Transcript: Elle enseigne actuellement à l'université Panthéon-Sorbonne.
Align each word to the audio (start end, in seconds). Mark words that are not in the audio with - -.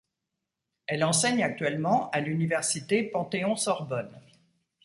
Elle 0.87 1.03
enseigne 1.03 1.43
actuellement 1.43 2.09
à 2.09 2.21
l'université 2.21 3.03
Panthéon-Sorbonne. 3.03 4.19